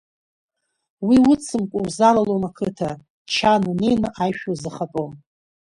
Уи 1.07 1.17
уцымкәа 1.31 1.79
узалалом 1.85 2.43
ақыҭа, 2.49 2.89
Чан 3.33 3.61
унеины 3.71 4.09
аишәа 4.21 4.49
узахатәом. 4.53 5.11